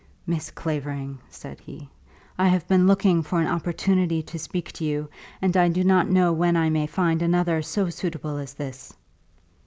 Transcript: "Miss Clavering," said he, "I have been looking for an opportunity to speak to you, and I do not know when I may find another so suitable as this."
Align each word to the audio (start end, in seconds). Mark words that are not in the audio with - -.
"Miss 0.25 0.49
Clavering," 0.49 1.19
said 1.29 1.59
he, 1.59 1.87
"I 2.35 2.47
have 2.47 2.67
been 2.67 2.87
looking 2.87 3.21
for 3.21 3.39
an 3.39 3.45
opportunity 3.45 4.23
to 4.23 4.39
speak 4.39 4.71
to 4.71 4.83
you, 4.83 5.09
and 5.43 5.55
I 5.55 5.67
do 5.69 5.83
not 5.83 6.09
know 6.09 6.33
when 6.33 6.57
I 6.57 6.71
may 6.71 6.87
find 6.87 7.21
another 7.21 7.61
so 7.61 7.87
suitable 7.91 8.37
as 8.37 8.55
this." 8.55 8.93